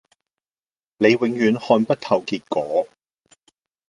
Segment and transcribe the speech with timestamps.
[0.97, 2.87] 你永遠看不透結果